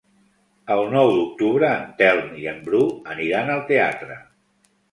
El 0.75 0.79
nou 0.93 1.09
d'octubre 1.17 1.69
en 1.75 1.85
Telm 2.01 2.33
i 2.45 2.49
en 2.55 2.59
Bru 2.71 2.81
aniran 3.17 3.55
al 3.59 3.65
teatre. 3.73 4.21